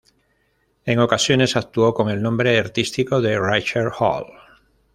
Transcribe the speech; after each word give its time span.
En 0.83 0.97
ocasiones 0.97 1.55
actuó 1.55 1.93
con 1.93 2.09
el 2.09 2.23
nombre 2.23 2.57
artístico 2.57 3.21
de 3.21 3.39
Richard 3.39 3.91
Holt. 3.99 4.33